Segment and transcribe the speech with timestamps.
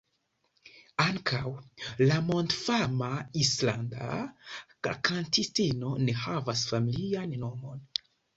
[1.01, 1.51] Ankaŭ
[2.11, 3.09] la mondfama
[3.43, 4.17] islanda
[4.89, 7.87] kantistino ne havas familian nomon.